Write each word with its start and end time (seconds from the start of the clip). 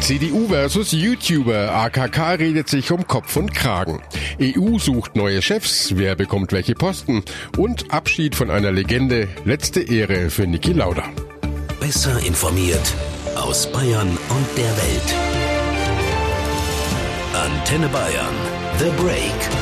CDU 0.00 0.48
versus 0.48 0.92
YouTuber. 0.92 1.72
AKK 1.72 2.38
redet 2.38 2.68
sich 2.68 2.90
um 2.90 3.06
Kopf 3.06 3.36
und 3.36 3.54
Kragen. 3.54 4.00
EU 4.40 4.78
sucht 4.78 5.14
neue 5.14 5.42
Chefs. 5.42 5.96
Wer 5.96 6.16
bekommt 6.16 6.52
welche 6.52 6.74
Posten? 6.74 7.22
Und 7.56 7.92
Abschied 7.92 8.34
von 8.34 8.50
einer 8.50 8.72
Legende. 8.72 9.28
Letzte 9.44 9.80
Ehre 9.80 10.30
für 10.30 10.46
Niki 10.46 10.72
Lauda. 10.72 11.04
Besser 11.80 12.18
informiert 12.26 12.94
aus 13.36 13.70
Bayern 13.70 14.08
und 14.08 14.46
der 14.56 14.76
Welt. 14.76 15.14
Antenne 17.34 17.88
Bayern. 17.88 18.34
The 18.78 18.90
Break. 19.02 19.59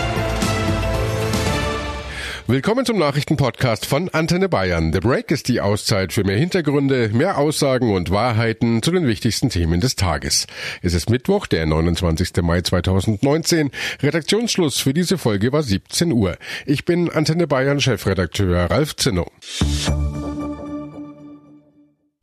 Willkommen 2.51 2.87
zum 2.87 2.96
Nachrichtenpodcast 2.96 3.85
von 3.85 4.09
Antenne 4.09 4.48
Bayern. 4.48 4.91
The 4.91 5.01
Break 5.01 5.30
ist 5.30 5.48
die 5.48 5.61
Auszeit 5.61 6.15
für 6.15 6.25
mehr 6.25 6.39
Hintergründe, 6.39 7.11
mehr 7.11 7.37
Aussagen 7.37 7.93
und 7.95 8.11
Wahrheiten 8.11 8.83
zu 8.83 8.91
den 8.91 9.07
wichtigsten 9.07 9.51
Themen 9.51 9.83
des 9.83 9.97
Tages. 9.97 10.47
Es 10.80 10.95
ist 10.95 11.11
Mittwoch, 11.11 11.47
der 11.47 11.66
29. 11.66 12.41
Mai 12.41 12.62
2019. 12.62 13.71
Redaktionsschluss 14.02 14.79
für 14.79 14.95
diese 14.95 15.19
Folge 15.19 15.52
war 15.52 15.62
17 15.62 16.11
Uhr. 16.11 16.38
Ich 16.65 16.87
bin 16.87 17.11
Antenne 17.11 17.47
Bayern 17.47 17.83
Chefredakteur 17.83 18.71
Ralf 18.71 18.96
Zinno. 18.96 19.30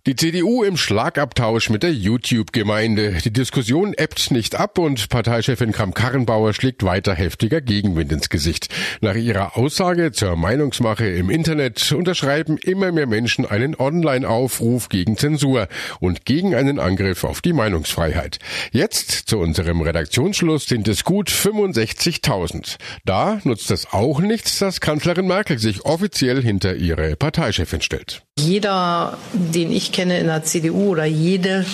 Die 0.07 0.15
CDU 0.15 0.61
im 0.61 0.77
Schlagabtausch 0.77 1.71
mit 1.71 1.81
der 1.81 1.91
YouTube-Gemeinde. 1.91 3.13
Die 3.23 3.33
Diskussion 3.33 3.95
ebbt 3.97 4.29
nicht 4.29 4.53
ab 4.53 4.77
und 4.77 5.09
Parteichefin 5.09 5.71
Kram-Karrenbauer 5.71 6.53
schlägt 6.53 6.83
weiter 6.83 7.15
heftiger 7.15 7.59
Gegenwind 7.59 8.11
ins 8.11 8.29
Gesicht. 8.29 8.67
Nach 9.01 9.15
ihrer 9.15 9.57
Aussage 9.57 10.11
zur 10.11 10.35
Meinungsmache 10.35 11.07
im 11.07 11.31
Internet 11.31 11.91
unterschreiben 11.91 12.59
immer 12.59 12.91
mehr 12.91 13.07
Menschen 13.07 13.47
einen 13.47 13.73
Online-Aufruf 13.73 14.89
gegen 14.89 15.17
Zensur 15.17 15.67
und 15.99 16.23
gegen 16.23 16.53
einen 16.53 16.77
Angriff 16.77 17.23
auf 17.23 17.41
die 17.41 17.53
Meinungsfreiheit. 17.53 18.37
Jetzt, 18.71 19.09
zu 19.09 19.39
unserem 19.39 19.81
Redaktionsschluss, 19.81 20.67
sind 20.67 20.87
es 20.87 21.03
gut 21.03 21.31
65.000. 21.31 22.75
Da 23.05 23.39
nutzt 23.43 23.71
es 23.71 23.91
auch 23.91 24.19
nichts, 24.19 24.59
dass 24.59 24.81
Kanzlerin 24.81 25.25
Merkel 25.25 25.57
sich 25.57 25.83
offiziell 25.83 26.43
hinter 26.43 26.75
ihre 26.75 27.15
Parteichefin 27.15 27.81
stellt. 27.81 28.21
Jeder, 28.37 29.17
den 29.33 29.71
ich 29.71 29.94
kenne 29.95 30.19
in 30.19 30.27
der 30.27 30.43
CDU 30.43 30.89
oder 30.89 31.05
jede, 31.05 31.65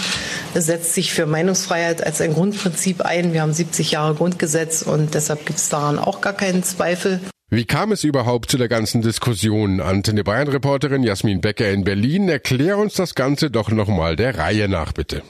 setzt 0.53 0.93
sich 0.93 1.11
für 1.11 1.25
Meinungsfreiheit 1.25 2.05
als 2.05 2.21
ein 2.21 2.33
Grundprinzip 2.33 3.01
ein. 3.01 3.33
Wir 3.33 3.41
haben 3.41 3.51
70 3.51 3.91
Jahre 3.91 4.13
Grundgesetz 4.13 4.83
und 4.83 5.15
deshalb 5.15 5.45
gibt 5.45 5.57
es 5.57 5.69
daran 5.69 5.97
auch 5.97 6.21
gar 6.21 6.33
keinen 6.33 6.63
Zweifel. 6.63 7.19
Wie 7.49 7.65
kam 7.65 7.91
es 7.91 8.03
überhaupt 8.03 8.49
zu 8.49 8.57
der 8.57 8.69
ganzen 8.69 9.01
Diskussion? 9.01 9.81
Antenne 9.81 10.23
Bayern-Reporterin 10.23 11.03
Jasmin 11.03 11.41
Becker 11.41 11.69
in 11.69 11.83
Berlin, 11.83 12.29
erklär 12.29 12.77
uns 12.77 12.93
das 12.93 13.15
Ganze 13.15 13.49
doch 13.49 13.71
nochmal 13.71 14.15
der 14.15 14.37
Reihe 14.37 14.69
nach, 14.69 14.93
bitte. 14.93 15.23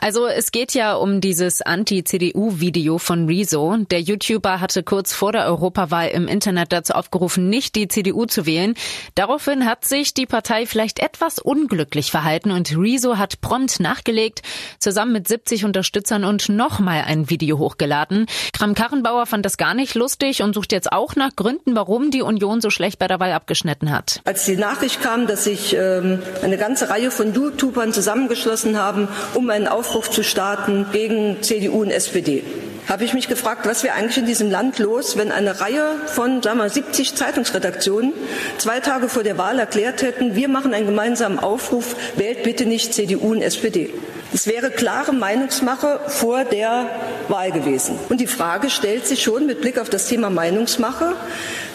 Also 0.00 0.26
es 0.26 0.52
geht 0.52 0.74
ja 0.74 0.94
um 0.94 1.20
dieses 1.20 1.60
Anti-CDU-Video 1.60 2.98
von 2.98 3.26
Rezo. 3.26 3.76
Der 3.90 4.00
YouTuber 4.00 4.60
hatte 4.60 4.84
kurz 4.84 5.12
vor 5.12 5.32
der 5.32 5.46
Europawahl 5.46 6.10
im 6.10 6.28
Internet 6.28 6.72
dazu 6.72 6.92
aufgerufen, 6.92 7.48
nicht 7.48 7.74
die 7.74 7.88
CDU 7.88 8.24
zu 8.26 8.46
wählen. 8.46 8.74
Daraufhin 9.16 9.66
hat 9.66 9.84
sich 9.84 10.14
die 10.14 10.26
Partei 10.26 10.66
vielleicht 10.66 11.00
etwas 11.00 11.40
unglücklich 11.40 12.12
verhalten 12.12 12.52
und 12.52 12.78
Rezo 12.78 13.18
hat 13.18 13.40
prompt 13.40 13.80
nachgelegt, 13.80 14.42
zusammen 14.78 15.12
mit 15.12 15.26
70 15.26 15.64
Unterstützern 15.64 16.22
und 16.22 16.48
nochmal 16.48 17.02
ein 17.04 17.28
Video 17.28 17.58
hochgeladen. 17.58 18.26
Kram-Karrenbauer 18.52 19.26
fand 19.26 19.44
das 19.44 19.56
gar 19.56 19.74
nicht 19.74 19.96
lustig 19.96 20.42
und 20.42 20.54
sucht 20.54 20.70
jetzt 20.70 20.92
auch 20.92 21.16
nach 21.16 21.34
Gründen, 21.34 21.74
warum 21.74 22.12
die 22.12 22.22
Union 22.22 22.60
so 22.60 22.70
schlecht 22.70 23.00
bei 23.00 23.08
der 23.08 23.18
Wahl 23.18 23.32
abgeschnitten 23.32 23.90
hat. 23.90 24.20
Als 24.24 24.44
die 24.44 24.56
Nachricht 24.56 25.02
kam, 25.02 25.26
dass 25.26 25.42
sich 25.42 25.74
ähm, 25.74 26.22
eine 26.44 26.56
ganze 26.56 26.88
Reihe 26.88 27.10
von 27.10 27.34
YouTubern 27.34 27.92
zusammengeschlossen 27.92 28.78
haben, 28.78 29.08
um 29.34 29.50
einen 29.50 29.66
Auf 29.66 29.87
Aufruf 29.88 30.10
zu 30.10 30.22
starten 30.22 30.84
gegen 30.92 31.42
CDU 31.42 31.80
und 31.80 31.90
SPD 31.90 32.44
habe 32.88 33.04
ich 33.04 33.14
mich 33.14 33.28
gefragt, 33.28 33.66
was 33.66 33.84
wäre 33.84 33.94
eigentlich 33.94 34.18
in 34.18 34.26
diesem 34.26 34.50
Land 34.50 34.78
los, 34.78 35.16
wenn 35.16 35.30
eine 35.32 35.60
Reihe 35.60 35.96
von 36.06 36.42
sagen 36.42 36.58
wir, 36.58 36.68
70 36.68 37.14
Zeitungsredaktionen 37.14 38.12
zwei 38.58 38.80
Tage 38.80 39.08
vor 39.08 39.22
der 39.22 39.38
Wahl 39.38 39.58
erklärt 39.58 40.02
hätten, 40.02 40.34
wir 40.34 40.48
machen 40.48 40.74
einen 40.74 40.86
gemeinsamen 40.86 41.38
Aufruf, 41.38 41.96
wählt 42.16 42.42
bitte 42.42 42.66
nicht 42.66 42.92
CDU 42.92 43.32
und 43.32 43.42
SPD. 43.42 43.90
Es 44.32 44.46
wäre 44.46 44.70
klare 44.70 45.12
Meinungsmache 45.12 46.00
vor 46.06 46.44
der 46.44 46.90
Wahl 47.28 47.50
gewesen. 47.50 47.98
Und 48.10 48.20
die 48.20 48.26
Frage 48.26 48.68
stellt 48.68 49.06
sich 49.06 49.22
schon 49.22 49.46
mit 49.46 49.62
Blick 49.62 49.78
auf 49.78 49.88
das 49.88 50.06
Thema 50.06 50.28
Meinungsmache, 50.28 51.14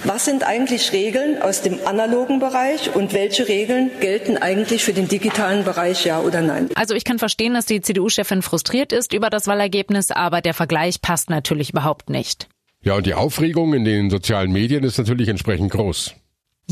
was 0.03 0.25
sind 0.25 0.43
eigentlich 0.43 0.91
Regeln 0.91 1.41
aus 1.41 1.61
dem 1.61 1.79
analogen 1.85 2.39
Bereich 2.39 2.93
und 2.93 3.13
welche 3.13 3.47
Regeln 3.47 3.89
gelten 4.01 4.37
eigentlich 4.37 4.83
für 4.83 4.93
den 4.93 5.07
digitalen 5.07 5.63
Bereich, 5.63 6.05
ja 6.05 6.19
oder 6.19 6.41
nein? 6.41 6.69
Also 6.75 6.93
ich 6.93 7.05
kann 7.05 7.19
verstehen, 7.19 7.53
dass 7.53 7.65
die 7.65 7.81
CDU-Chefin 7.81 8.41
frustriert 8.41 8.91
ist 8.91 9.13
über 9.13 9.29
das 9.29 9.47
Wahlergebnis, 9.47 10.11
aber 10.11 10.41
der 10.41 10.53
Vergleich 10.53 11.01
passt 11.01 11.29
natürlich 11.29 11.71
überhaupt 11.71 12.09
nicht. 12.09 12.49
Ja, 12.81 12.95
und 12.95 13.05
die 13.05 13.13
Aufregung 13.13 13.73
in 13.73 13.85
den 13.85 14.09
sozialen 14.09 14.51
Medien 14.51 14.83
ist 14.83 14.97
natürlich 14.97 15.29
entsprechend 15.29 15.71
groß. 15.71 16.15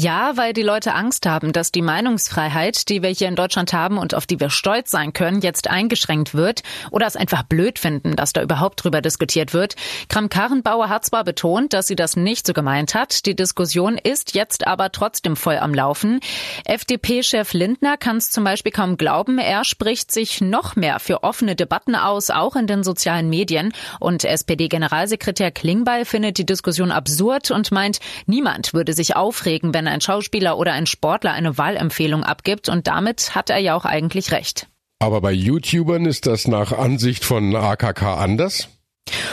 Ja, 0.01 0.35
weil 0.35 0.53
die 0.53 0.63
Leute 0.63 0.95
Angst 0.95 1.27
haben, 1.27 1.53
dass 1.53 1.71
die 1.71 1.83
Meinungsfreiheit, 1.83 2.89
die 2.89 3.03
wir 3.03 3.11
hier 3.11 3.27
in 3.27 3.35
Deutschland 3.35 3.71
haben 3.71 3.99
und 3.99 4.15
auf 4.15 4.25
die 4.25 4.39
wir 4.39 4.49
stolz 4.49 4.89
sein 4.89 5.13
können, 5.13 5.41
jetzt 5.41 5.69
eingeschränkt 5.69 6.33
wird 6.33 6.63
oder 6.89 7.05
es 7.05 7.15
einfach 7.15 7.43
blöd 7.43 7.77
finden, 7.77 8.15
dass 8.15 8.33
da 8.33 8.41
überhaupt 8.41 8.83
drüber 8.83 9.03
diskutiert 9.03 9.53
wird. 9.53 9.75
Kram-Karrenbauer 10.09 10.89
hat 10.89 11.05
zwar 11.05 11.23
betont, 11.23 11.73
dass 11.73 11.85
sie 11.85 11.95
das 11.95 12.15
nicht 12.15 12.47
so 12.47 12.53
gemeint 12.53 12.95
hat. 12.95 13.27
Die 13.27 13.35
Diskussion 13.35 13.99
ist 13.99 14.33
jetzt 14.33 14.65
aber 14.65 14.91
trotzdem 14.91 15.35
voll 15.35 15.59
am 15.59 15.71
Laufen. 15.71 16.19
FDP-Chef 16.65 17.53
Lindner 17.53 17.95
kann 17.95 18.17
es 18.17 18.31
zum 18.31 18.43
Beispiel 18.43 18.71
kaum 18.71 18.97
glauben. 18.97 19.37
Er 19.37 19.63
spricht 19.63 20.11
sich 20.11 20.41
noch 20.41 20.75
mehr 20.75 20.99
für 20.99 21.23
offene 21.23 21.55
Debatten 21.55 21.93
aus, 21.93 22.31
auch 22.31 22.55
in 22.55 22.65
den 22.65 22.83
sozialen 22.83 23.29
Medien. 23.29 23.71
Und 23.99 24.23
SPD-Generalsekretär 24.23 25.51
Klingbeil 25.51 26.05
findet 26.05 26.39
die 26.39 26.45
Diskussion 26.47 26.91
absurd 26.91 27.51
und 27.51 27.71
meint, 27.71 27.99
niemand 28.25 28.73
würde 28.73 28.93
sich 28.93 29.15
aufregen, 29.15 29.75
wenn 29.75 29.90
ein 29.91 30.01
Schauspieler 30.01 30.57
oder 30.57 30.73
ein 30.73 30.87
Sportler 30.87 31.33
eine 31.33 31.57
Wahlempfehlung 31.57 32.23
abgibt 32.23 32.69
und 32.69 32.87
damit 32.87 33.35
hat 33.35 33.49
er 33.49 33.59
ja 33.59 33.75
auch 33.75 33.85
eigentlich 33.85 34.31
recht. 34.31 34.67
Aber 34.99 35.21
bei 35.21 35.31
YouTubern 35.31 36.05
ist 36.05 36.25
das 36.25 36.47
nach 36.47 36.71
Ansicht 36.71 37.25
von 37.25 37.55
AKK 37.55 38.03
anders? 38.17 38.69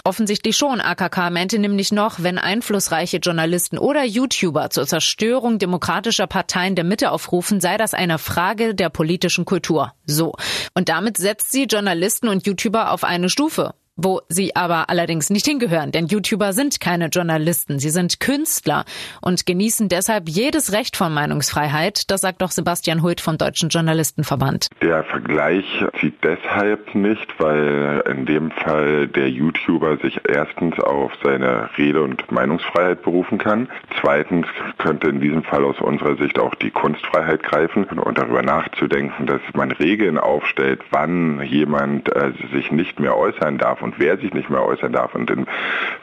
Offensichtlich 0.04 0.56
schon. 0.56 0.80
AKK 0.80 1.30
meinte 1.30 1.58
nämlich 1.58 1.92
noch, 1.92 2.22
wenn 2.22 2.38
einflussreiche 2.38 3.18
Journalisten 3.18 3.78
oder 3.78 4.04
YouTuber 4.04 4.70
zur 4.70 4.86
Zerstörung 4.86 5.58
demokratischer 5.58 6.26
Parteien 6.26 6.74
der 6.74 6.84
Mitte 6.84 7.12
aufrufen, 7.12 7.60
sei 7.60 7.76
das 7.76 7.94
eine 7.94 8.18
Frage 8.18 8.74
der 8.74 8.88
politischen 8.88 9.44
Kultur. 9.44 9.92
So. 10.06 10.34
Und 10.74 10.88
damit 10.88 11.18
setzt 11.18 11.52
sie 11.52 11.64
Journalisten 11.64 12.28
und 12.28 12.47
YouTuber 12.47 12.92
auf 12.92 13.04
eine 13.04 13.28
Stufe 13.28 13.74
wo 13.98 14.20
sie 14.28 14.54
aber 14.56 14.88
allerdings 14.88 15.28
nicht 15.28 15.44
hingehören, 15.44 15.91
denn 15.91 16.06
YouTuber 16.06 16.53
sind 16.53 16.81
keine 16.81 17.06
Journalisten, 17.06 17.81
sie 17.81 17.91
sind 17.91 18.20
Künstler 18.20 18.84
und 19.20 19.44
genießen 19.44 19.88
deshalb 19.88 20.28
jedes 20.28 20.72
Recht 20.72 20.97
von 20.97 21.12
Meinungsfreiheit. 21.12 22.10
Das 22.10 22.22
sagt 22.22 22.41
doch 22.41 22.53
Sebastian 22.53 23.03
Hult 23.03 23.20
vom 23.20 23.36
Deutschen 23.36 23.69
Journalistenverband. 23.69 24.69
Der 24.81 25.03
Vergleich 25.04 25.64
zieht 26.00 26.14
deshalb 26.22 26.94
nicht, 26.94 27.26
weil 27.38 28.04
in 28.09 28.25
dem 28.25 28.53
Fall 28.53 29.09
der 29.09 29.28
YouTuber 29.28 29.98
sich 29.98 30.20
erstens 30.28 30.78
auf 30.78 31.10
seine 31.25 31.69
Rede- 31.76 32.03
und 32.03 32.30
Meinungsfreiheit 32.30 33.03
berufen 33.03 33.38
kann. 33.38 33.69
Zweitens 34.00 34.47
könnte 34.78 35.09
in 35.09 35.20
diesem 35.20 35.42
Fall 35.42 35.65
aus 35.65 35.80
unserer 35.80 36.16
Sicht 36.16 36.38
auch 36.38 36.54
die 36.54 36.70
Kunstfreiheit 36.70 37.42
greifen 37.42 37.84
und 37.84 38.16
darüber 38.16 38.42
nachzudenken, 38.42 39.26
dass 39.26 39.41
man 39.54 39.72
Regeln 39.72 40.19
aufstellt, 40.19 40.82
wann 40.91 41.42
jemand 41.42 42.15
äh, 42.15 42.32
sich 42.53 42.70
nicht 42.70 43.00
mehr 43.00 43.16
äußern 43.16 43.59
darf 43.59 43.82
und 43.88 43.99
wer 43.99 44.19
sich 44.19 44.34
nicht 44.34 44.50
mehr 44.50 44.62
äußern 44.62 44.93
darf 44.93 45.15
und 45.15 45.31
in 45.31 45.47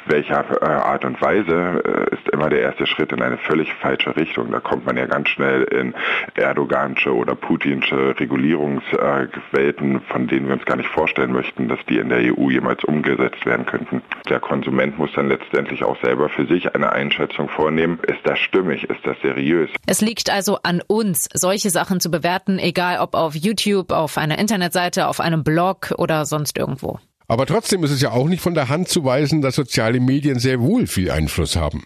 welcher 0.07 0.43
äh, 0.61 0.65
Art 0.65 1.05
und 1.05 1.21
Weise, 1.21 1.83
äh, 1.85 2.15
ist 2.15 2.27
immer 2.29 2.49
der 2.49 2.61
erste 2.61 2.87
Schritt 2.87 3.11
in 3.11 3.21
eine 3.21 3.37
völlig 3.37 3.71
falsche 3.75 4.15
Richtung. 4.15 4.51
Da 4.51 4.59
kommt 4.59 4.87
man 4.87 4.97
ja 4.97 5.05
ganz 5.05 5.29
schnell 5.29 5.63
in 5.63 5.93
Erdogansche 6.33 7.13
oder 7.13 7.35
Putinsche 7.35 8.19
Regulierungswelten, 8.19 10.01
von 10.01 10.27
denen 10.27 10.47
wir 10.47 10.55
uns 10.55 10.65
gar 10.65 10.77
nicht 10.77 10.89
vorstellen 10.89 11.31
möchten, 11.31 11.67
dass 11.69 11.79
die 11.87 11.99
in 11.99 12.09
der 12.09 12.19
EU 12.19 12.49
jemals 12.49 12.83
umgesetzt 12.83 13.45
werden 13.45 13.67
könnten. 13.67 14.01
Der 14.29 14.39
Konsument 14.39 14.97
muss 14.97 15.11
dann 15.13 15.27
letztendlich 15.27 15.83
auch 15.83 16.01
selber 16.03 16.29
für 16.29 16.47
sich 16.47 16.73
eine 16.73 16.91
Einschätzung 16.91 17.49
vornehmen. 17.49 17.99
Ist 18.07 18.21
das 18.23 18.39
stimmig? 18.39 18.89
Ist 18.89 19.05
das 19.05 19.17
seriös? 19.21 19.69
Es 19.85 20.01
liegt 20.01 20.31
also 20.31 20.57
an 20.63 20.81
uns, 20.87 21.29
solche 21.33 21.69
Sachen 21.69 21.99
zu 21.99 22.09
bewerten, 22.09 22.57
egal 22.57 22.97
ob 22.99 23.13
auf 23.13 23.35
YouTube, 23.35 23.91
auf 23.91 24.17
einer 24.17 24.39
Internetseite, 24.39 25.07
auf 25.07 25.19
einem 25.19 25.43
Blog 25.43 25.93
oder 25.97 26.25
sonst 26.25 26.57
irgendwo. 26.57 26.99
Aber 27.27 27.45
trotzdem 27.45 27.83
ist 27.83 27.91
es 27.91 28.01
ja 28.01 28.11
auch 28.11 28.27
nicht 28.27 28.41
von 28.41 28.53
der 28.53 28.69
Hand 28.69 28.87
zu 28.87 29.03
weisen, 29.03 29.41
dass 29.41 29.55
soziale 29.55 29.99
Medien 29.99 30.39
sehr 30.39 30.61
wohl 30.61 30.87
viel 30.87 31.09
Einfluss 31.11 31.55
haben. 31.55 31.83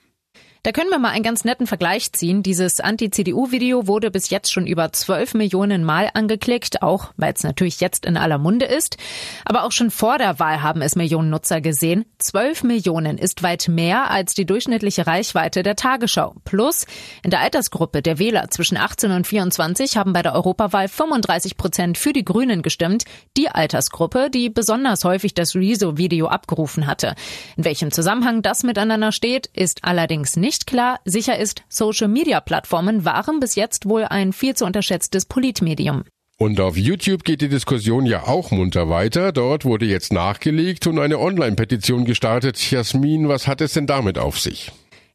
Da 0.61 0.73
können 0.73 0.89
wir 0.89 0.99
mal 0.99 1.11
einen 1.11 1.23
ganz 1.23 1.45
netten 1.45 1.67
Vergleich 1.67 2.11
ziehen. 2.11 2.43
Dieses 2.43 2.81
Anti-CDU-Video 2.81 3.87
wurde 3.87 4.11
bis 4.11 4.29
jetzt 4.29 4.51
schon 4.51 4.67
über 4.67 4.91
12 4.91 5.33
Millionen 5.35 5.85
Mal 5.85 6.09
angeklickt, 6.13 6.81
auch 6.81 7.13
weil 7.15 7.31
es 7.31 7.43
natürlich 7.43 7.79
jetzt 7.79 8.05
in 8.05 8.17
aller 8.17 8.37
Munde 8.37 8.65
ist. 8.65 8.97
Aber 9.45 9.63
auch 9.63 9.71
schon 9.71 9.89
vor 9.89 10.17
der 10.17 10.37
Wahl 10.37 10.61
haben 10.61 10.81
es 10.81 10.97
Millionen 10.97 11.29
Nutzer 11.29 11.61
gesehen. 11.61 12.03
12 12.17 12.63
Millionen 12.63 13.17
ist 13.17 13.41
weit 13.41 13.69
mehr 13.69 14.11
als 14.11 14.33
die 14.33 14.45
durchschnittliche 14.45 15.07
Reichweite 15.07 15.63
der 15.63 15.77
Tagesschau. 15.77 16.35
Plus, 16.43 16.85
in 17.23 17.29
der 17.29 17.39
Altersgruppe 17.39 18.01
der 18.01 18.19
Wähler 18.19 18.49
zwischen 18.49 18.75
18 18.75 19.11
und 19.11 19.27
24 19.27 19.95
haben 19.95 20.11
bei 20.11 20.23
der 20.23 20.35
Europawahl 20.35 20.89
35 20.89 21.55
Prozent 21.55 21.97
für 21.97 22.11
die 22.11 22.25
Grünen 22.25 22.63
gestimmt. 22.63 23.05
Die 23.37 23.47
Altersgruppe, 23.47 24.29
die 24.29 24.49
besonders 24.49 25.05
häufig 25.05 25.33
das 25.33 25.55
Rezo-Video 25.55 26.27
abgerufen 26.27 26.85
hatte. 26.85 27.15
In 27.55 27.63
welchem 27.63 27.93
Zusammenhang 27.93 28.41
das 28.41 28.63
miteinander 28.63 29.13
steht, 29.13 29.47
ist 29.53 29.85
allerdings 29.85 30.35
nicht 30.35 30.48
nicht 30.49 30.65
klar. 30.65 30.99
Sicher 31.05 31.37
ist, 31.37 31.61
Social-Media-Plattformen 31.69 33.05
waren 33.05 33.39
bis 33.39 33.53
jetzt 33.53 33.87
wohl 33.87 34.05
ein 34.05 34.33
viel 34.33 34.55
zu 34.55 34.65
unterschätztes 34.65 35.25
Politmedium. 35.25 36.05
Und 36.39 36.59
auf 36.59 36.75
YouTube 36.75 37.23
geht 37.23 37.41
die 37.41 37.49
Diskussion 37.49 38.07
ja 38.07 38.23
auch 38.23 38.49
munter 38.49 38.89
weiter. 38.89 39.31
Dort 39.31 39.63
wurde 39.63 39.85
jetzt 39.85 40.11
nachgelegt 40.11 40.87
und 40.87 40.97
eine 40.97 41.19
Online-Petition 41.19 42.03
gestartet. 42.03 42.71
Jasmin, 42.71 43.29
was 43.29 43.45
hat 43.45 43.61
es 43.61 43.73
denn 43.73 43.85
damit 43.85 44.17
auf 44.17 44.39
sich? 44.39 44.71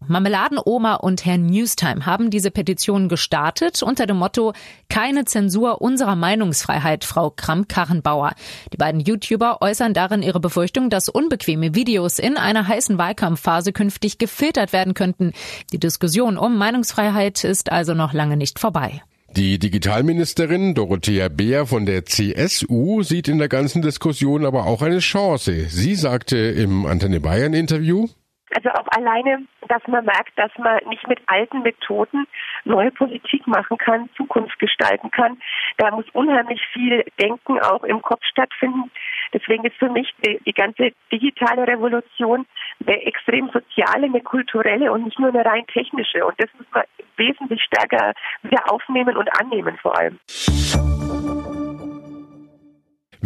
Marmeladenoma 0.08 0.94
und 0.94 1.24
Herr 1.24 1.38
Newstime 1.38 2.06
haben 2.06 2.30
diese 2.30 2.50
Petition 2.50 3.08
gestartet 3.08 3.82
unter 3.82 4.06
dem 4.06 4.16
Motto 4.18 4.52
Keine 4.88 5.24
Zensur 5.24 5.80
unserer 5.80 6.16
Meinungsfreiheit, 6.16 7.04
Frau 7.04 7.30
Kramp-Karrenbauer. 7.30 8.32
Die 8.72 8.76
beiden 8.76 9.00
YouTuber 9.00 9.58
äußern 9.60 9.94
darin 9.94 10.22
ihre 10.22 10.40
Befürchtung, 10.40 10.90
dass 10.90 11.08
unbequeme 11.08 11.74
Videos 11.74 12.18
in 12.18 12.36
einer 12.36 12.66
heißen 12.66 12.98
Wahlkampfphase 12.98 13.72
künftig 13.72 14.18
gefiltert 14.18 14.72
werden 14.72 14.94
könnten. 14.94 15.32
Die 15.72 15.78
Diskussion 15.78 16.36
um 16.36 16.58
Meinungsfreiheit 16.58 17.44
ist 17.44 17.72
also 17.72 17.94
noch 17.94 18.12
lange 18.12 18.36
nicht 18.36 18.58
vorbei. 18.58 19.02
Die 19.36 19.58
Digitalministerin 19.58 20.74
Dorothea 20.74 21.28
Beer 21.28 21.66
von 21.66 21.86
der 21.86 22.06
CSU 22.06 23.02
sieht 23.02 23.26
in 23.26 23.38
der 23.38 23.48
ganzen 23.48 23.82
Diskussion 23.82 24.46
aber 24.46 24.64
auch 24.64 24.80
eine 24.80 25.00
Chance. 25.00 25.66
Sie 25.68 25.96
sagte 25.96 26.36
im 26.36 26.86
Antenne 26.86 27.18
Bayern 27.18 27.52
Interview, 27.52 28.06
also 28.54 28.70
auch 28.70 28.86
alleine, 28.96 29.46
dass 29.68 29.86
man 29.86 30.04
merkt, 30.04 30.36
dass 30.36 30.50
man 30.58 30.80
nicht 30.88 31.06
mit 31.08 31.20
alten 31.26 31.62
Methoden 31.62 32.26
neue 32.64 32.90
Politik 32.90 33.46
machen 33.46 33.78
kann, 33.78 34.08
Zukunft 34.16 34.58
gestalten 34.58 35.10
kann. 35.10 35.38
Da 35.78 35.90
muss 35.90 36.06
unheimlich 36.12 36.60
viel 36.72 37.04
Denken 37.20 37.58
auch 37.60 37.84
im 37.84 38.00
Kopf 38.02 38.24
stattfinden. 38.24 38.90
Deswegen 39.32 39.64
ist 39.64 39.76
für 39.76 39.90
mich 39.90 40.14
die, 40.24 40.40
die 40.46 40.52
ganze 40.52 40.92
digitale 41.10 41.66
Revolution 41.66 42.46
eine 42.86 43.02
extrem 43.02 43.50
soziale, 43.50 44.06
eine 44.06 44.20
kulturelle 44.20 44.92
und 44.92 45.04
nicht 45.04 45.18
nur 45.18 45.30
eine 45.30 45.44
rein 45.44 45.66
technische. 45.66 46.24
Und 46.24 46.34
das 46.38 46.48
muss 46.56 46.66
man 46.72 46.84
wesentlich 47.16 47.62
stärker 47.62 48.12
wieder 48.42 48.70
aufnehmen 48.72 49.16
und 49.16 49.28
annehmen 49.40 49.76
vor 49.80 49.98
allem. 49.98 50.18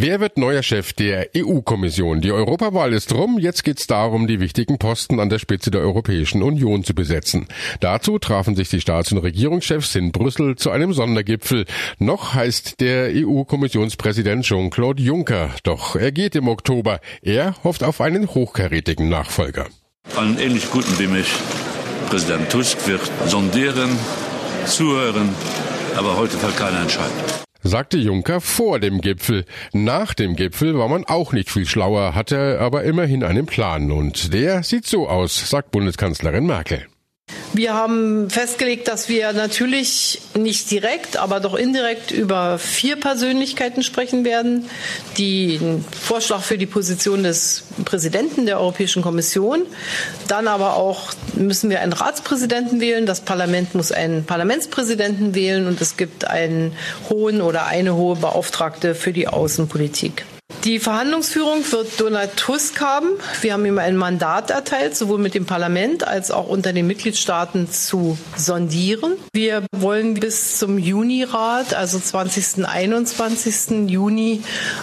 Wer 0.00 0.20
wird 0.20 0.38
neuer 0.38 0.62
Chef 0.62 0.92
der 0.92 1.30
EU-Kommission? 1.36 2.20
Die 2.20 2.30
Europawahl 2.30 2.92
ist 2.92 3.12
rum. 3.12 3.36
Jetzt 3.40 3.64
geht's 3.64 3.88
darum, 3.88 4.28
die 4.28 4.38
wichtigen 4.38 4.78
Posten 4.78 5.18
an 5.18 5.28
der 5.28 5.40
Spitze 5.40 5.72
der 5.72 5.80
Europäischen 5.80 6.40
Union 6.44 6.84
zu 6.84 6.94
besetzen. 6.94 7.48
Dazu 7.80 8.20
trafen 8.20 8.54
sich 8.54 8.68
die 8.68 8.80
Staats- 8.80 9.10
und 9.10 9.18
Regierungschefs 9.18 9.96
in 9.96 10.12
Brüssel 10.12 10.54
zu 10.54 10.70
einem 10.70 10.92
Sondergipfel. 10.92 11.64
Noch 11.98 12.32
heißt 12.32 12.78
der 12.78 13.10
EU-Kommissionspräsident 13.12 14.44
Jean-Claude 14.44 15.02
Juncker. 15.02 15.50
Doch 15.64 15.96
er 15.96 16.12
geht 16.12 16.36
im 16.36 16.46
Oktober. 16.46 17.00
Er 17.20 17.56
hofft 17.64 17.82
auf 17.82 18.00
einen 18.00 18.32
hochkarätigen 18.32 19.08
Nachfolger. 19.08 19.66
Einen 20.16 20.38
ähnlich 20.38 20.70
guten 20.70 20.96
wie 21.00 21.08
mich. 21.08 21.26
Präsident 22.08 22.48
Tusk 22.50 22.86
wird 22.86 23.02
sondieren, 23.26 23.98
zuhören, 24.64 25.30
aber 25.96 26.16
heute 26.16 26.36
fällt 26.36 26.56
keine 26.56 26.78
Entscheidung 26.78 27.47
sagte 27.62 27.98
Juncker 27.98 28.40
vor 28.40 28.78
dem 28.78 29.00
Gipfel. 29.00 29.44
Nach 29.72 30.14
dem 30.14 30.36
Gipfel 30.36 30.78
war 30.78 30.88
man 30.88 31.04
auch 31.04 31.32
nicht 31.32 31.50
viel 31.50 31.66
schlauer, 31.66 32.14
hatte 32.14 32.58
aber 32.60 32.84
immerhin 32.84 33.24
einen 33.24 33.46
Plan. 33.46 33.90
Und 33.90 34.32
der 34.32 34.62
sieht 34.62 34.86
so 34.86 35.08
aus, 35.08 35.50
sagt 35.50 35.70
Bundeskanzlerin 35.70 36.46
Merkel. 36.46 36.86
Wir 37.52 37.74
haben 37.74 38.28
festgelegt, 38.30 38.88
dass 38.88 39.08
wir 39.08 39.32
natürlich 39.32 40.20
nicht 40.34 40.70
direkt, 40.70 41.16
aber 41.16 41.40
doch 41.40 41.54
indirekt 41.54 42.10
über 42.10 42.58
vier 42.58 42.96
Persönlichkeiten 42.96 43.82
sprechen 43.82 44.24
werden. 44.24 44.68
Den 45.16 45.84
Vorschlag 45.90 46.42
für 46.42 46.58
die 46.58 46.66
Position 46.66 47.22
des 47.22 47.64
Präsidenten 47.84 48.46
der 48.46 48.60
Europäischen 48.60 49.02
Kommission. 49.02 49.62
Dann 50.28 50.46
aber 50.46 50.76
auch 50.76 51.12
müssen 51.34 51.70
wir 51.70 51.80
einen 51.80 51.94
Ratspräsidenten 51.94 52.80
wählen. 52.80 53.06
Das 53.06 53.22
Parlament 53.22 53.74
muss 53.74 53.92
einen 53.92 54.24
Parlamentspräsidenten 54.24 55.34
wählen 55.34 55.66
und 55.66 55.80
es 55.80 55.96
gibt 55.96 56.26
einen 56.26 56.72
hohen 57.08 57.40
oder 57.40 57.66
eine 57.66 57.94
hohe 57.94 58.16
Beauftragte 58.16 58.94
für 58.94 59.12
die 59.12 59.26
Außenpolitik. 59.26 60.24
Die 60.64 60.80
Verhandlungsführung 60.80 61.62
wird 61.70 62.00
Donald 62.00 62.36
Tusk 62.36 62.80
haben. 62.80 63.06
Wir 63.42 63.52
haben 63.52 63.64
ihm 63.64 63.78
ein 63.78 63.96
Mandat 63.96 64.50
erteilt, 64.50 64.96
sowohl 64.96 65.18
mit 65.18 65.34
dem 65.34 65.46
Parlament 65.46 66.06
als 66.06 66.32
auch 66.32 66.48
unter 66.48 66.72
den 66.72 66.88
Mitgliedstaaten 66.88 67.70
zu 67.70 68.18
sondieren. 68.36 69.12
Wir 69.32 69.62
wollen 69.70 70.14
bis 70.14 70.58
zum 70.58 70.76
Juni-Rat, 70.76 71.74
also 71.74 72.00
20. 72.00 72.66
21. 72.66 73.88
Juni, 73.88 74.42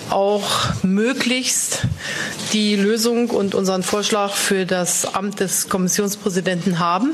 auch 0.09 0.49
möglichst 0.81 1.81
die 2.53 2.77
Lösung 2.77 3.29
und 3.29 3.53
unseren 3.53 3.83
Vorschlag 3.83 4.33
für 4.33 4.65
das 4.65 5.13
Amt 5.13 5.41
des 5.41 5.67
Kommissionspräsidenten 5.67 6.79
haben. 6.79 7.11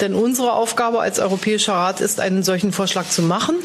Denn 0.00 0.14
unsere 0.14 0.52
Aufgabe 0.52 1.00
als 1.00 1.18
Europäischer 1.18 1.72
Rat 1.72 2.00
ist, 2.00 2.20
einen 2.20 2.44
solchen 2.44 2.72
Vorschlag 2.72 3.08
zu 3.08 3.22
machen, 3.22 3.56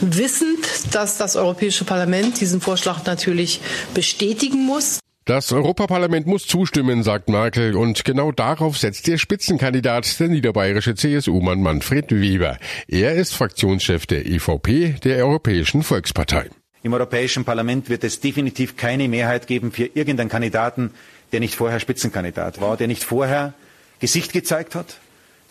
wissend, 0.00 0.64
dass 0.92 1.18
das 1.18 1.36
Europäische 1.36 1.84
Parlament 1.84 2.40
diesen 2.40 2.62
Vorschlag 2.62 3.04
natürlich 3.04 3.60
bestätigen 3.94 4.66
muss. 4.66 5.00
Das 5.26 5.52
Europaparlament 5.52 6.26
muss 6.26 6.46
zustimmen, 6.46 7.02
sagt 7.02 7.30
Merkel, 7.30 7.76
und 7.76 8.04
genau 8.04 8.30
darauf 8.30 8.76
setzt 8.76 9.06
der 9.06 9.16
Spitzenkandidat, 9.16 10.20
der 10.20 10.28
niederbayerische 10.28 10.94
CSU-Mann 10.94 11.62
Manfred 11.62 12.12
Weber. 12.12 12.58
Er 12.88 13.14
ist 13.14 13.34
Fraktionschef 13.34 14.04
der 14.04 14.26
EVP, 14.26 14.96
der 15.02 15.24
Europäischen 15.24 15.82
Volkspartei. 15.82 16.50
Im 16.82 16.92
Europäischen 16.92 17.46
Parlament 17.46 17.88
wird 17.88 18.04
es 18.04 18.20
definitiv 18.20 18.76
keine 18.76 19.08
Mehrheit 19.08 19.46
geben 19.46 19.72
für 19.72 19.86
irgendeinen 19.86 20.28
Kandidaten, 20.28 20.90
der 21.32 21.40
nicht 21.40 21.54
vorher 21.54 21.80
Spitzenkandidat 21.80 22.60
war, 22.60 22.76
der 22.76 22.88
nicht 22.88 23.02
vorher 23.02 23.54
Gesicht 24.00 24.34
gezeigt 24.34 24.74
hat, 24.74 24.98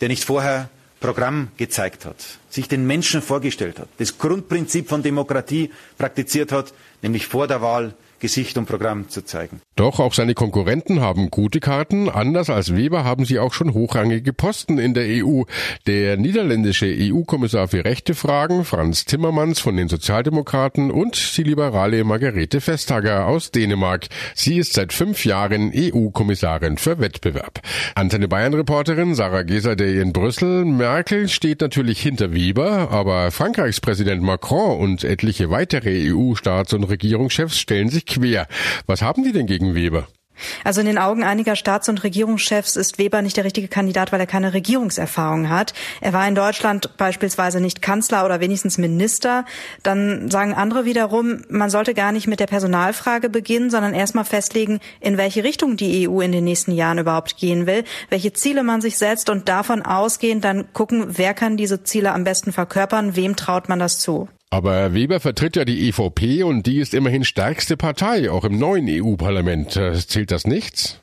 der 0.00 0.08
nicht 0.08 0.22
vorher 0.22 0.68
Programm 1.00 1.48
gezeigt 1.56 2.04
hat, 2.04 2.38
sich 2.54 2.68
den 2.68 2.86
Menschen 2.86 3.20
vorgestellt 3.20 3.78
hat, 3.78 3.88
das 3.98 4.18
Grundprinzip 4.18 4.88
von 4.88 5.02
Demokratie 5.02 5.70
praktiziert 5.98 6.52
hat, 6.52 6.72
nämlich 7.02 7.26
vor 7.26 7.46
der 7.46 7.60
Wahl 7.60 7.94
Gesicht 8.24 8.56
und 8.56 8.64
Programm 8.64 9.10
zu 9.10 9.22
zeigen. 9.22 9.60
Doch 9.76 10.00
auch 10.00 10.14
seine 10.14 10.32
Konkurrenten 10.32 11.02
haben 11.02 11.28
gute 11.28 11.60
Karten. 11.60 12.08
Anders 12.08 12.48
als 12.48 12.74
Weber 12.74 13.04
haben 13.04 13.26
sie 13.26 13.38
auch 13.38 13.52
schon 13.52 13.74
hochrangige 13.74 14.32
Posten 14.32 14.78
in 14.78 14.94
der 14.94 15.04
EU. 15.22 15.42
Der 15.86 16.16
niederländische 16.16 16.86
EU-Kommissar 16.86 17.68
für 17.68 17.84
rechte 17.84 18.14
Fragen, 18.14 18.64
Franz 18.64 19.04
Timmermans 19.04 19.60
von 19.60 19.76
den 19.76 19.88
Sozialdemokraten 19.88 20.90
und 20.90 21.36
die 21.36 21.42
liberale 21.42 22.02
Margarete 22.04 22.66
Vestager 22.66 23.26
aus 23.26 23.50
Dänemark. 23.50 24.06
Sie 24.34 24.56
ist 24.56 24.72
seit 24.72 24.94
fünf 24.94 25.26
Jahren 25.26 25.70
EU-Kommissarin 25.74 26.78
für 26.78 27.00
Wettbewerb. 27.00 27.60
Antenne 27.94 28.28
Bayern-Reporterin 28.28 29.14
Sarah 29.14 29.42
Geser-Day 29.42 30.00
in 30.00 30.14
Brüssel. 30.14 30.64
Merkel 30.64 31.28
steht 31.28 31.60
natürlich 31.60 32.00
hinter 32.00 32.32
Weber, 32.32 32.43
aber 32.90 33.30
Frankreichs 33.30 33.80
Präsident 33.80 34.22
Macron 34.22 34.78
und 34.78 35.04
etliche 35.04 35.50
weitere 35.50 36.12
EU-Staats- 36.12 36.74
und 36.74 36.84
Regierungschefs 36.84 37.58
stellen 37.58 37.88
sich 37.88 38.04
quer. 38.06 38.46
Was 38.86 39.02
haben 39.02 39.24
die 39.24 39.32
denn 39.32 39.46
gegen 39.46 39.74
Weber? 39.74 40.06
Also 40.64 40.80
in 40.80 40.86
den 40.86 40.98
Augen 40.98 41.22
einiger 41.22 41.56
Staats- 41.56 41.88
und 41.88 42.02
Regierungschefs 42.02 42.76
ist 42.76 42.98
Weber 42.98 43.22
nicht 43.22 43.36
der 43.36 43.44
richtige 43.44 43.68
Kandidat, 43.68 44.12
weil 44.12 44.20
er 44.20 44.26
keine 44.26 44.52
Regierungserfahrung 44.52 45.48
hat. 45.48 45.74
Er 46.00 46.12
war 46.12 46.26
in 46.26 46.34
Deutschland 46.34 46.96
beispielsweise 46.96 47.60
nicht 47.60 47.82
Kanzler 47.82 48.24
oder 48.24 48.40
wenigstens 48.40 48.78
Minister. 48.78 49.44
Dann 49.82 50.30
sagen 50.30 50.54
andere 50.54 50.84
wiederum, 50.84 51.42
man 51.48 51.70
sollte 51.70 51.94
gar 51.94 52.12
nicht 52.12 52.26
mit 52.26 52.40
der 52.40 52.46
Personalfrage 52.46 53.28
beginnen, 53.28 53.70
sondern 53.70 53.94
erstmal 53.94 54.24
festlegen, 54.24 54.80
in 55.00 55.16
welche 55.16 55.44
Richtung 55.44 55.76
die 55.76 56.08
EU 56.08 56.20
in 56.20 56.32
den 56.32 56.44
nächsten 56.44 56.72
Jahren 56.72 56.98
überhaupt 56.98 57.36
gehen 57.36 57.66
will, 57.66 57.84
welche 58.10 58.32
Ziele 58.32 58.62
man 58.62 58.80
sich 58.80 58.98
setzt 58.98 59.30
und 59.30 59.48
davon 59.48 59.82
ausgehend 59.82 60.44
dann 60.44 60.72
gucken, 60.72 61.06
wer 61.08 61.34
kann 61.34 61.56
diese 61.56 61.82
Ziele 61.84 62.12
am 62.12 62.24
besten 62.24 62.52
verkörpern, 62.52 63.16
wem 63.16 63.36
traut 63.36 63.68
man 63.68 63.78
das 63.78 63.98
zu. 63.98 64.28
Aber 64.54 64.94
Weber 64.94 65.18
vertritt 65.18 65.56
ja 65.56 65.64
die 65.64 65.88
EVP 65.88 66.44
und 66.44 66.66
die 66.66 66.78
ist 66.78 66.94
immerhin 66.94 67.24
stärkste 67.24 67.76
Partei, 67.76 68.30
auch 68.30 68.44
im 68.44 68.56
neuen 68.56 68.86
EU-Parlament. 68.88 69.72
Zählt 69.72 70.30
das 70.30 70.46
nichts? 70.46 71.00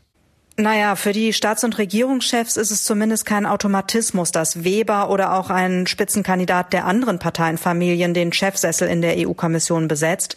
Naja, 0.58 0.96
für 0.96 1.14
die 1.14 1.34
Staats- 1.34 1.64
und 1.64 1.78
Regierungschefs 1.78 2.58
ist 2.58 2.72
es 2.72 2.84
zumindest 2.84 3.26
kein 3.26 3.46
Automatismus, 3.46 4.32
dass 4.32 4.64
Weber 4.64 5.10
oder 5.10 5.34
auch 5.34 5.50
ein 5.50 5.88
Spitzenkandidat 5.88 6.74
der 6.74 6.86
anderen 6.86 7.20
Parteienfamilien 7.20 8.14
den 8.14 8.34
Chefsessel 8.34 8.90
in 8.90 9.02
der 9.02 9.16
EU-Kommission 9.18 9.88
besetzt. 9.88 10.36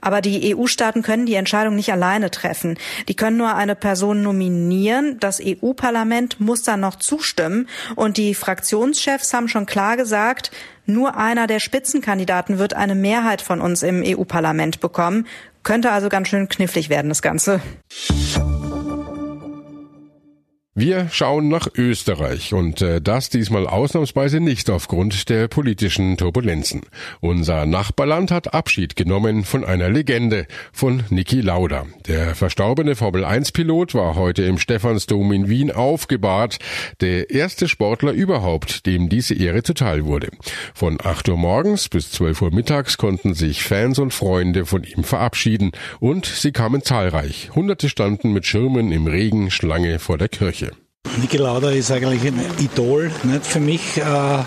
Aber 0.00 0.20
die 0.20 0.54
EU-Staaten 0.54 1.02
können 1.02 1.26
die 1.26 1.36
Entscheidung 1.36 1.76
nicht 1.76 1.92
alleine 1.92 2.32
treffen. 2.32 2.76
Die 3.06 3.14
können 3.14 3.36
nur 3.36 3.54
eine 3.54 3.76
Person 3.76 4.22
nominieren. 4.22 5.18
Das 5.20 5.40
EU-Parlament 5.40 6.40
muss 6.40 6.64
dann 6.64 6.80
noch 6.80 6.96
zustimmen. 6.96 7.68
Und 7.94 8.16
die 8.16 8.34
Fraktionschefs 8.34 9.32
haben 9.32 9.46
schon 9.46 9.64
klar 9.64 9.96
gesagt, 9.96 10.50
nur 10.86 11.16
einer 11.16 11.46
der 11.46 11.60
Spitzenkandidaten 11.60 12.58
wird 12.58 12.74
eine 12.74 12.96
Mehrheit 12.96 13.40
von 13.40 13.60
uns 13.60 13.84
im 13.84 14.02
EU-Parlament 14.04 14.80
bekommen. 14.80 15.28
Könnte 15.62 15.92
also 15.92 16.08
ganz 16.08 16.26
schön 16.26 16.48
knifflig 16.48 16.88
werden, 16.88 17.08
das 17.08 17.22
Ganze. 17.22 17.60
Wir 20.74 21.10
schauen 21.10 21.48
nach 21.48 21.68
Österreich 21.76 22.54
und 22.54 22.80
äh, 22.80 23.02
das 23.02 23.28
diesmal 23.28 23.66
ausnahmsweise 23.66 24.40
nicht 24.40 24.70
aufgrund 24.70 25.28
der 25.28 25.46
politischen 25.46 26.16
Turbulenzen. 26.16 26.80
Unser 27.20 27.66
Nachbarland 27.66 28.30
hat 28.30 28.54
Abschied 28.54 28.96
genommen 28.96 29.44
von 29.44 29.66
einer 29.66 29.90
Legende, 29.90 30.46
von 30.72 31.04
Niki 31.10 31.42
Lauda. 31.42 31.84
Der 32.06 32.34
verstorbene 32.34 32.96
Formel-1-Pilot 32.96 33.94
war 33.94 34.14
heute 34.14 34.44
im 34.44 34.56
Stephansdom 34.56 35.30
in 35.32 35.50
Wien 35.50 35.70
aufgebahrt, 35.70 36.56
der 37.02 37.28
erste 37.28 37.68
Sportler 37.68 38.12
überhaupt, 38.12 38.86
dem 38.86 39.10
diese 39.10 39.34
Ehre 39.34 39.62
zuteil 39.62 40.06
wurde. 40.06 40.30
Von 40.72 40.96
8 41.04 41.28
Uhr 41.28 41.36
morgens 41.36 41.90
bis 41.90 42.12
12 42.12 42.40
Uhr 42.40 42.54
mittags 42.54 42.96
konnten 42.96 43.34
sich 43.34 43.62
Fans 43.62 43.98
und 43.98 44.14
Freunde 44.14 44.64
von 44.64 44.84
ihm 44.84 45.04
verabschieden 45.04 45.72
und 46.00 46.24
sie 46.24 46.52
kamen 46.52 46.82
zahlreich. 46.82 47.50
Hunderte 47.54 47.90
standen 47.90 48.32
mit 48.32 48.46
Schirmen 48.46 48.90
im 48.90 49.06
Regen 49.06 49.50
Schlange 49.50 49.98
vor 49.98 50.16
der 50.16 50.30
Kirche. 50.30 50.61
Niki 51.18 51.36
Lauda 51.36 51.70
ist 51.70 51.92
eigentlich 51.92 52.24
ein 52.26 52.40
Idol 52.58 53.10
nicht 53.22 53.46
für 53.46 53.60
mich. 53.60 53.98
Äh 53.98 54.38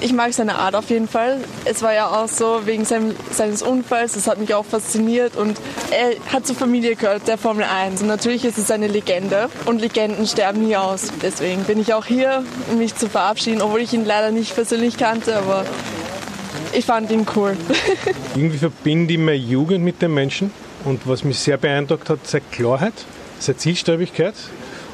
ich 0.00 0.12
mag 0.12 0.32
seine 0.34 0.56
Art 0.56 0.74
auf 0.74 0.90
jeden 0.90 1.08
Fall. 1.08 1.38
Es 1.64 1.82
war 1.82 1.94
ja 1.94 2.08
auch 2.08 2.28
so 2.28 2.60
wegen 2.66 2.84
seinem, 2.84 3.14
seines 3.30 3.62
Unfalls, 3.62 4.12
das 4.12 4.26
hat 4.26 4.38
mich 4.38 4.54
auch 4.54 4.64
fasziniert 4.64 5.36
und 5.36 5.58
er 5.90 6.14
hat 6.32 6.46
zur 6.46 6.56
Familie 6.56 6.94
gehört, 6.94 7.26
der 7.26 7.38
Formel 7.38 7.64
1. 7.64 8.02
Und 8.02 8.08
natürlich 8.08 8.44
ist 8.44 8.58
es 8.58 8.70
eine 8.70 8.86
Legende 8.86 9.48
und 9.64 9.80
Legenden 9.80 10.26
sterben 10.26 10.66
nie 10.66 10.76
aus. 10.76 11.10
Deswegen 11.22 11.64
bin 11.64 11.80
ich 11.80 11.94
auch 11.94 12.04
hier, 12.04 12.44
um 12.70 12.78
mich 12.78 12.94
zu 12.94 13.08
verabschieden, 13.08 13.62
obwohl 13.62 13.80
ich 13.80 13.92
ihn 13.94 14.04
leider 14.04 14.30
nicht 14.30 14.54
persönlich 14.54 14.98
kannte, 14.98 15.36
aber 15.36 15.64
ich 16.72 16.84
fand 16.84 17.10
ihn 17.10 17.26
cool. 17.34 17.56
Irgendwie 18.34 18.58
verbinde 18.58 19.14
ich 19.14 19.18
meine 19.18 19.36
Jugend 19.36 19.84
mit 19.84 20.02
dem 20.02 20.14
Menschen 20.14 20.52
und 20.84 21.08
was 21.08 21.24
mich 21.24 21.38
sehr 21.38 21.56
beeindruckt 21.56 22.10
hat, 22.10 22.26
seine 22.26 22.44
Klarheit, 22.52 22.94
seine 23.38 23.56
Zielstrebigkeit 23.56 24.34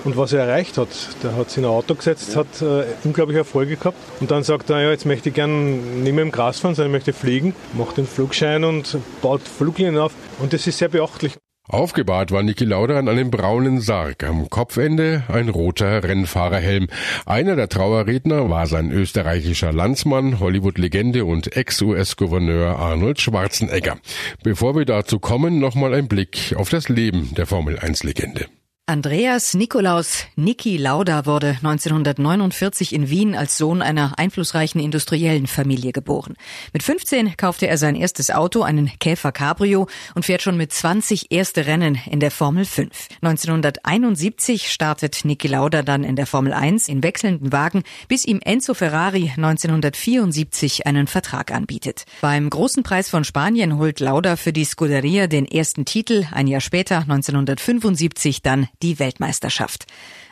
und 0.06 0.16
was 0.16 0.32
er 0.32 0.44
erreicht 0.44 0.78
hat. 0.78 0.88
Der 1.22 1.36
hat 1.36 1.50
sich 1.50 1.58
in 1.58 1.64
ein 1.64 1.70
Auto 1.70 1.94
gesetzt, 1.94 2.36
hat 2.36 2.62
äh, 2.62 2.84
unglaubliche 3.04 3.40
Erfolge 3.40 3.76
gehabt 3.76 3.98
und 4.20 4.30
dann 4.30 4.44
sagt 4.44 4.70
er, 4.70 4.80
ja, 4.80 4.90
jetzt 4.90 5.04
möchte 5.04 5.28
ich 5.28 5.34
gern 5.34 6.02
nicht 6.02 6.14
mehr 6.14 6.24
im 6.24 6.30
Gras 6.30 6.60
fahren, 6.60 6.74
sondern 6.74 6.92
möchte 6.92 7.12
fliegen, 7.12 7.54
macht 7.74 7.98
den 7.98 8.06
Flugschein 8.06 8.64
und 8.64 8.96
baut 9.20 9.42
Fluglinien 9.42 9.98
auf 9.98 10.12
und 10.38 10.52
das 10.52 10.66
ist 10.66 10.78
sehr 10.78 10.88
beachtlich. 10.88 11.34
Aufgebahrt 11.68 12.30
war 12.30 12.44
Niki 12.44 12.64
Lauda 12.64 12.96
an 12.96 13.08
einem 13.08 13.32
braunen 13.32 13.80
Sarg, 13.80 14.22
am 14.22 14.48
Kopfende 14.48 15.24
ein 15.26 15.48
roter 15.48 16.04
Rennfahrerhelm. 16.04 16.86
Einer 17.24 17.56
der 17.56 17.68
Trauerredner 17.68 18.48
war 18.48 18.68
sein 18.68 18.92
österreichischer 18.92 19.72
Landsmann, 19.72 20.38
Hollywood-Legende 20.38 21.24
und 21.24 21.56
Ex-US-Gouverneur 21.56 22.78
Arnold 22.78 23.20
Schwarzenegger. 23.20 23.96
Bevor 24.44 24.76
wir 24.76 24.84
dazu 24.84 25.18
kommen, 25.18 25.58
nochmal 25.58 25.92
ein 25.94 26.06
Blick 26.06 26.54
auf 26.56 26.68
das 26.68 26.88
Leben 26.88 27.34
der 27.34 27.46
Formel-1-Legende. 27.46 28.46
Andreas 28.88 29.54
Nikolaus 29.54 30.26
Niki 30.36 30.76
Lauda 30.76 31.26
wurde 31.26 31.56
1949 31.60 32.92
in 32.92 33.10
Wien 33.10 33.34
als 33.34 33.58
Sohn 33.58 33.82
einer 33.82 34.16
einflussreichen 34.16 34.80
industriellen 34.80 35.48
Familie 35.48 35.90
geboren. 35.90 36.36
Mit 36.72 36.84
15 36.84 37.36
kaufte 37.36 37.66
er 37.66 37.78
sein 37.78 37.96
erstes 37.96 38.30
Auto, 38.30 38.62
einen 38.62 38.88
Käfer 39.00 39.32
Cabrio, 39.32 39.88
und 40.14 40.24
fährt 40.24 40.42
schon 40.42 40.56
mit 40.56 40.72
20 40.72 41.32
erste 41.32 41.66
Rennen 41.66 41.98
in 42.08 42.20
der 42.20 42.30
Formel 42.30 42.64
5. 42.64 43.08
1971 43.22 44.70
startet 44.70 45.24
Niki 45.24 45.48
Lauda 45.48 45.82
dann 45.82 46.04
in 46.04 46.14
der 46.14 46.26
Formel 46.26 46.52
1 46.52 46.86
in 46.86 47.02
wechselnden 47.02 47.50
Wagen, 47.50 47.82
bis 48.06 48.24
ihm 48.24 48.38
Enzo 48.40 48.72
Ferrari 48.72 49.32
1974 49.36 50.86
einen 50.86 51.08
Vertrag 51.08 51.50
anbietet. 51.50 52.04
Beim 52.20 52.48
Großen 52.48 52.84
Preis 52.84 53.10
von 53.10 53.24
Spanien 53.24 53.78
holt 53.78 53.98
Lauda 53.98 54.36
für 54.36 54.52
die 54.52 54.64
Scuderia 54.64 55.26
den 55.26 55.44
ersten 55.44 55.86
Titel, 55.86 56.28
ein 56.30 56.46
Jahr 56.46 56.60
später 56.60 56.98
1975 56.98 58.42
dann 58.42 58.68
die 58.82 58.98
Weltmeisterschaft. 58.98 59.86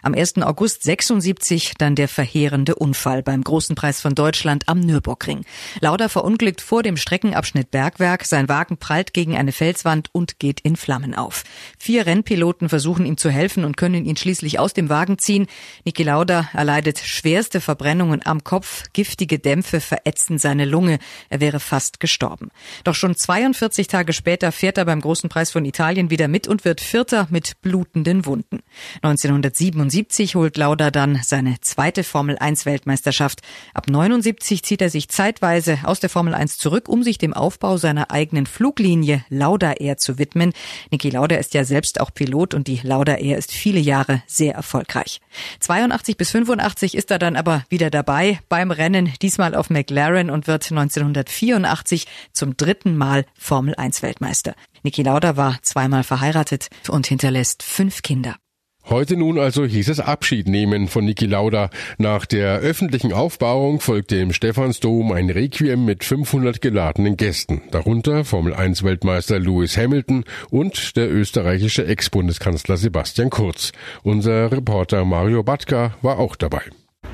Am 0.04 0.12
1. 0.12 0.42
August 0.42 0.82
76 0.82 1.76
dann 1.78 1.94
der 1.94 2.08
verheerende 2.08 2.74
Unfall 2.74 3.22
beim 3.22 3.42
Großen 3.42 3.74
Preis 3.74 4.02
von 4.02 4.14
Deutschland 4.14 4.68
am 4.68 4.80
Nürburgring. 4.80 5.46
Lauda 5.80 6.10
verunglückt 6.10 6.60
vor 6.60 6.82
dem 6.82 6.98
Streckenabschnitt 6.98 7.70
Bergwerk, 7.70 8.26
sein 8.26 8.50
Wagen 8.50 8.76
prallt 8.76 9.14
gegen 9.14 9.34
eine 9.34 9.50
Felswand 9.50 10.10
und 10.12 10.38
geht 10.38 10.60
in 10.60 10.76
Flammen 10.76 11.14
auf. 11.14 11.44
Vier 11.78 12.04
Rennpiloten 12.04 12.68
versuchen 12.68 13.06
ihm 13.06 13.16
zu 13.16 13.30
helfen 13.30 13.64
und 13.64 13.78
können 13.78 14.04
ihn 14.04 14.18
schließlich 14.18 14.58
aus 14.58 14.74
dem 14.74 14.90
Wagen 14.90 15.16
ziehen. 15.16 15.46
Niki 15.86 16.02
Lauda 16.02 16.50
erleidet 16.52 16.98
schwerste 16.98 17.62
Verbrennungen 17.62 18.20
am 18.26 18.44
Kopf, 18.44 18.82
giftige 18.92 19.38
Dämpfe 19.38 19.80
verätzen 19.80 20.36
seine 20.36 20.66
Lunge. 20.66 20.98
Er 21.30 21.40
wäre 21.40 21.60
fast 21.60 21.98
gestorben. 21.98 22.50
Doch 22.84 22.94
schon 22.94 23.16
42 23.16 23.88
Tage 23.88 24.12
später 24.12 24.52
fährt 24.52 24.76
er 24.76 24.84
beim 24.84 25.00
Großen 25.00 25.30
Preis 25.30 25.50
von 25.50 25.64
Italien 25.64 26.10
wieder 26.10 26.28
mit 26.28 26.46
und 26.46 26.66
wird 26.66 26.82
Vierter 26.82 27.26
mit 27.30 27.54
blutenden 27.62 28.26
Wunden. 28.26 28.60
1977 29.00 29.93
1978 29.94 30.34
holt 30.34 30.56
Lauda 30.56 30.90
dann 30.90 31.20
seine 31.22 31.60
zweite 31.60 32.02
Formel 32.02 32.36
1 32.36 32.66
Weltmeisterschaft. 32.66 33.42
Ab 33.74 33.88
79 33.88 34.64
zieht 34.64 34.82
er 34.82 34.90
sich 34.90 35.08
zeitweise 35.08 35.78
aus 35.84 36.00
der 36.00 36.10
Formel 36.10 36.34
1 36.34 36.58
zurück, 36.58 36.88
um 36.88 37.04
sich 37.04 37.16
dem 37.16 37.32
Aufbau 37.32 37.76
seiner 37.76 38.10
eigenen 38.10 38.46
Fluglinie 38.46 39.24
Lauda 39.28 39.74
Air 39.74 39.96
zu 39.96 40.18
widmen. 40.18 40.52
Niki 40.90 41.10
Lauda 41.10 41.36
ist 41.36 41.54
ja 41.54 41.62
selbst 41.62 42.00
auch 42.00 42.12
Pilot 42.12 42.54
und 42.54 42.66
die 42.66 42.80
Lauda 42.82 43.14
Air 43.14 43.38
ist 43.38 43.52
viele 43.52 43.78
Jahre 43.78 44.22
sehr 44.26 44.54
erfolgreich. 44.54 45.20
82 45.60 46.16
bis 46.16 46.30
85 46.32 46.96
ist 46.96 47.12
er 47.12 47.20
dann 47.20 47.36
aber 47.36 47.64
wieder 47.68 47.90
dabei 47.90 48.40
beim 48.48 48.72
Rennen, 48.72 49.12
diesmal 49.22 49.54
auf 49.54 49.70
McLaren 49.70 50.28
und 50.28 50.48
wird 50.48 50.72
1984 50.72 52.06
zum 52.32 52.56
dritten 52.56 52.96
Mal 52.96 53.26
Formel 53.38 53.76
1 53.76 54.02
Weltmeister. 54.02 54.56
Niki 54.82 55.04
Lauda 55.04 55.36
war 55.36 55.58
zweimal 55.62 56.02
verheiratet 56.02 56.68
und 56.88 57.06
hinterlässt 57.06 57.62
fünf 57.62 58.02
Kinder. 58.02 58.36
Heute 58.90 59.16
nun 59.16 59.38
also 59.38 59.64
hieß 59.64 59.88
es 59.88 59.98
Abschied 59.98 60.46
nehmen 60.46 60.88
von 60.88 61.06
Niki 61.06 61.24
Lauda. 61.24 61.70
Nach 61.96 62.26
der 62.26 62.58
öffentlichen 62.58 63.14
Aufbauung 63.14 63.80
folgte 63.80 64.16
im 64.16 64.32
Stephansdom 64.32 65.10
ein 65.12 65.30
Requiem 65.30 65.86
mit 65.86 66.04
500 66.04 66.60
geladenen 66.60 67.16
Gästen, 67.16 67.62
darunter 67.70 68.24
Formel 68.24 68.54
1 68.54 68.82
Weltmeister 68.82 69.38
Lewis 69.38 69.78
Hamilton 69.78 70.24
und 70.50 70.96
der 70.96 71.10
österreichische 71.10 71.86
Ex-Bundeskanzler 71.86 72.76
Sebastian 72.76 73.30
Kurz. 73.30 73.72
Unser 74.02 74.52
Reporter 74.52 75.04
Mario 75.06 75.42
Batka 75.42 75.96
war 76.02 76.18
auch 76.18 76.36
dabei 76.36 76.62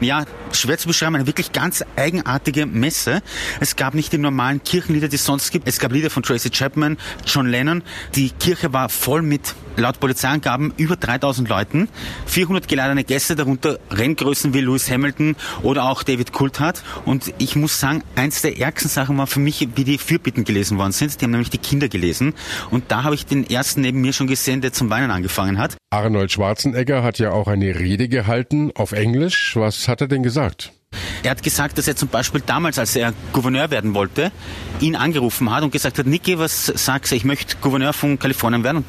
ja, 0.00 0.24
schwer 0.52 0.78
zu 0.78 0.88
beschreiben, 0.88 1.14
eine 1.14 1.26
wirklich 1.26 1.52
ganz 1.52 1.84
eigenartige 1.96 2.66
Messe. 2.66 3.22
Es 3.60 3.76
gab 3.76 3.94
nicht 3.94 4.12
die 4.12 4.18
normalen 4.18 4.62
Kirchenlieder, 4.62 5.08
die 5.08 5.16
es 5.16 5.24
sonst 5.24 5.50
gibt. 5.50 5.68
Es 5.68 5.78
gab 5.78 5.92
Lieder 5.92 6.10
von 6.10 6.22
Tracy 6.22 6.50
Chapman, 6.50 6.96
John 7.26 7.46
Lennon. 7.46 7.82
Die 8.14 8.30
Kirche 8.30 8.72
war 8.72 8.88
voll 8.88 9.22
mit, 9.22 9.54
laut 9.76 10.00
Polizeiangaben, 10.00 10.72
über 10.76 10.96
3000 10.96 11.48
Leuten. 11.48 11.88
400 12.26 12.68
geladene 12.68 13.04
Gäste, 13.04 13.36
darunter 13.36 13.78
Renngrößen 13.90 14.54
wie 14.54 14.60
Lewis 14.60 14.90
Hamilton 14.90 15.36
oder 15.62 15.84
auch 15.84 16.02
David 16.02 16.32
Coulthard. 16.32 16.82
Und 17.04 17.32
ich 17.38 17.56
muss 17.56 17.78
sagen, 17.78 18.02
eins 18.16 18.42
der 18.42 18.58
ärgsten 18.58 18.90
Sachen 18.90 19.16
war 19.18 19.26
für 19.26 19.40
mich, 19.40 19.68
wie 19.74 19.84
die 19.84 19.98
Fürbitten 19.98 20.44
gelesen 20.44 20.78
worden 20.78 20.92
sind. 20.92 21.20
Die 21.20 21.24
haben 21.24 21.32
nämlich 21.32 21.50
die 21.50 21.58
Kinder 21.58 21.88
gelesen. 21.88 22.34
Und 22.70 22.90
da 22.90 23.02
habe 23.02 23.14
ich 23.14 23.26
den 23.26 23.48
ersten 23.48 23.80
neben 23.80 24.00
mir 24.00 24.12
schon 24.12 24.26
gesehen, 24.26 24.60
der 24.60 24.72
zum 24.72 24.90
Weinen 24.90 25.10
angefangen 25.10 25.58
hat. 25.58 25.76
Arnold 25.92 26.30
Schwarzenegger 26.30 27.02
hat 27.02 27.18
ja 27.18 27.32
auch 27.32 27.48
eine 27.48 27.78
Rede 27.78 28.08
gehalten 28.08 28.70
auf 28.76 28.92
Englisch. 28.92 29.56
Was 29.56 29.88
hat 29.90 30.00
er 30.00 30.08
denn 30.08 30.22
gesagt? 30.22 30.72
Er 31.22 31.30
hat 31.30 31.42
gesagt, 31.42 31.78
dass 31.78 31.86
er 31.86 31.94
zum 31.94 32.08
Beispiel 32.08 32.42
damals, 32.44 32.78
als 32.78 32.96
er 32.96 33.12
Gouverneur 33.32 33.70
werden 33.70 33.94
wollte, 33.94 34.32
ihn 34.80 34.96
angerufen 34.96 35.50
hat 35.50 35.62
und 35.62 35.70
gesagt 35.70 35.98
hat, 35.98 36.06
Niki, 36.06 36.38
was 36.38 36.66
sagst 36.66 37.12
du, 37.12 37.16
ich 37.16 37.24
möchte 37.24 37.56
Gouverneur 37.60 37.92
von 37.92 38.18
Kalifornien 38.18 38.64
werden. 38.64 38.78
Und 38.78 38.86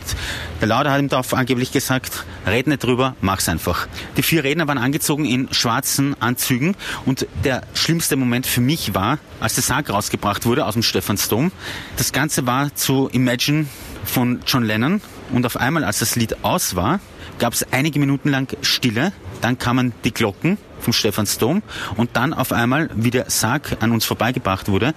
der 0.62 0.67
Lauder 0.70 0.91
hat 0.91 1.00
ihm 1.00 1.10
darauf 1.10 1.34
angeblich 1.34 1.72
gesagt, 1.72 2.25
red 2.48 2.67
nicht 2.67 2.84
drüber, 2.84 3.15
mach's 3.22 3.50
einfach. 3.50 3.88
Die 4.15 4.24
vier 4.24 4.43
Redner 4.43 4.67
waren 4.67 4.77
angezogen 4.77 5.25
in 5.25 5.53
schwarzen 5.53 6.20
Anzügen 6.22 6.75
und 7.05 7.27
der 7.43 7.63
schlimmste 7.74 8.15
Moment 8.15 8.48
für 8.48 8.62
mich 8.62 8.96
war, 8.96 9.20
als 9.39 9.55
der 9.55 9.63
Sarg 9.63 9.89
rausgebracht 9.89 10.46
wurde 10.46 10.65
aus 10.65 10.74
dem 10.74 10.84
Stephansdom. 10.84 11.51
Das 11.98 12.13
Ganze 12.13 12.48
war 12.48 12.74
zu 12.74 13.10
Imagine 13.12 13.65
von 14.05 14.39
John 14.48 14.63
Lennon 14.63 15.01
und 15.33 15.45
auf 15.45 15.57
einmal, 15.57 15.83
als 15.83 16.00
das 16.00 16.15
Lied 16.15 16.43
aus 16.43 16.75
war, 16.75 17.00
gab 17.39 17.53
es 17.53 17.65
einige 17.71 18.00
Minuten 18.00 18.29
lang 18.29 18.55
Stille. 18.61 19.11
Dann 19.41 19.57
kamen 19.57 19.93
die 20.03 20.13
Glocken 20.13 20.57
vom 20.79 20.93
Stephansdom 20.93 21.61
und 21.95 22.11
dann 22.13 22.33
auf 22.33 22.51
einmal, 22.51 22.89
wie 22.95 23.11
der 23.11 23.29
Sarg 23.29 23.77
an 23.79 23.91
uns 23.91 24.05
vorbeigebracht 24.05 24.67
wurde, 24.67 24.93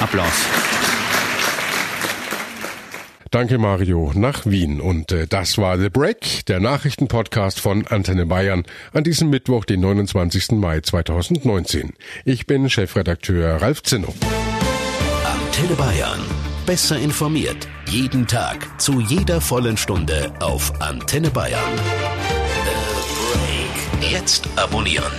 Applaus. 0.00 0.32
Danke 3.30 3.58
Mario 3.58 4.12
nach 4.14 4.46
Wien 4.46 4.80
und 4.80 5.10
äh, 5.10 5.26
das 5.26 5.58
war 5.58 5.76
The 5.76 5.88
Break, 5.88 6.46
der 6.46 6.60
Nachrichtenpodcast 6.60 7.58
von 7.58 7.84
Antenne 7.88 8.26
Bayern 8.26 8.62
an 8.92 9.02
diesem 9.02 9.28
Mittwoch, 9.28 9.64
den 9.64 9.80
29. 9.80 10.52
Mai 10.52 10.80
2019. 10.80 11.94
Ich 12.24 12.46
bin 12.46 12.70
Chefredakteur 12.70 13.60
Ralf 13.60 13.82
Zinno. 13.82 14.14
Antenne 15.24 15.74
Bayern 15.74 16.20
besser 16.66 16.96
informiert. 16.98 17.68
Jeden 17.88 18.26
Tag, 18.26 18.80
zu 18.80 19.00
jeder 19.00 19.40
vollen 19.40 19.76
Stunde 19.76 20.32
auf 20.40 20.72
Antenne 20.80 21.30
Bayern. 21.30 21.60
Äh, 24.00 24.10
Jetzt 24.10 24.48
abonnieren. 24.56 25.12